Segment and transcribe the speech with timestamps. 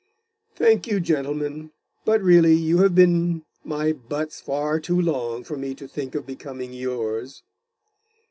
[0.55, 1.69] 'Thank you, gentlemen.
[2.05, 6.25] But really you have been my butts far too long for me to think of
[6.25, 7.43] becoming yours.